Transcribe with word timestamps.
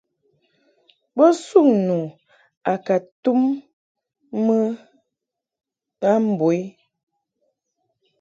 Bo 1.15 1.25
suŋ 1.45 1.67
nu 1.87 1.97
a 2.71 2.73
ka 2.85 2.97
tum 3.23 3.41
mɨ 4.45 4.57
a 6.09 6.11
mbo 6.27 6.47
u. 6.61 6.61